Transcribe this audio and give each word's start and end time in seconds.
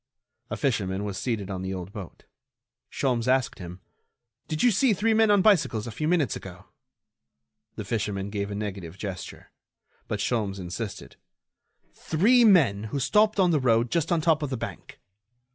A 0.49 0.57
fisherman 0.57 1.03
was 1.03 1.15
seated 1.19 1.51
on 1.51 1.61
the 1.61 1.75
old 1.75 1.93
boat. 1.93 2.23
Sholmes 2.89 3.27
asked 3.27 3.59
him: 3.59 3.81
"Did 4.47 4.63
you 4.63 4.71
see 4.71 4.93
three 4.93 5.13
men 5.13 5.29
on 5.29 5.43
bicycles 5.43 5.85
a 5.85 5.91
few 5.91 6.07
minutes 6.07 6.35
ago?" 6.35 6.65
The 7.75 7.85
fisherman 7.85 8.31
made 8.33 8.49
a 8.49 8.55
negative 8.55 8.97
gesture. 8.97 9.51
But 10.07 10.19
Sholmes 10.19 10.57
insisted: 10.59 11.17
"Three 11.93 12.43
men 12.43 12.85
who 12.85 12.99
stopped 12.99 13.39
on 13.39 13.51
the 13.51 13.59
road 13.59 13.91
just 13.91 14.11
on 14.11 14.21
top 14.21 14.41
of 14.41 14.49
the 14.49 14.57
bank?" 14.57 14.99